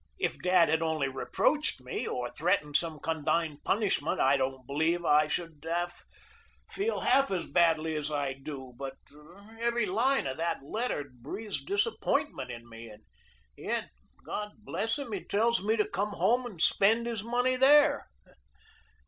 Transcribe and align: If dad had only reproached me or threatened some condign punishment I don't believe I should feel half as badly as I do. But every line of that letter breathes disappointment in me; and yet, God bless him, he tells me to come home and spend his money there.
If 0.17 0.39
dad 0.41 0.67
had 0.67 0.81
only 0.81 1.07
reproached 1.07 1.79
me 1.79 2.07
or 2.07 2.27
threatened 2.31 2.75
some 2.75 2.99
condign 2.99 3.59
punishment 3.63 4.19
I 4.19 4.35
don't 4.35 4.65
believe 4.65 5.05
I 5.05 5.27
should 5.27 5.63
feel 6.67 7.01
half 7.01 7.29
as 7.29 7.45
badly 7.45 7.95
as 7.95 8.09
I 8.09 8.33
do. 8.33 8.73
But 8.75 8.97
every 9.59 9.85
line 9.85 10.25
of 10.25 10.37
that 10.37 10.63
letter 10.63 11.03
breathes 11.13 11.63
disappointment 11.63 12.49
in 12.49 12.67
me; 12.67 12.89
and 12.89 13.03
yet, 13.55 13.91
God 14.25 14.53
bless 14.63 14.97
him, 14.97 15.11
he 15.11 15.23
tells 15.23 15.61
me 15.63 15.75
to 15.77 15.85
come 15.87 16.13
home 16.13 16.47
and 16.47 16.59
spend 16.59 17.05
his 17.05 17.23
money 17.23 17.55
there. 17.55 18.07